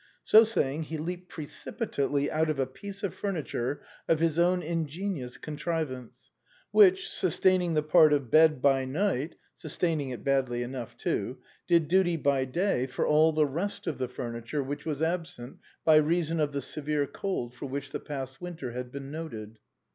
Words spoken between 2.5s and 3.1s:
a piece